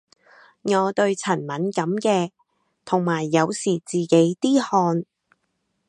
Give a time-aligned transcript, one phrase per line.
[0.63, 2.31] 我對塵敏感嘅，
[2.85, 5.05] 同埋有時自己啲汗